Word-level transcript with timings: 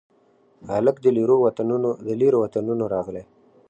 هلک 0.71 0.95
د 1.03 1.05
لیرو 2.19 2.37
وطنونو 2.45 2.83
راغلي 2.93 3.23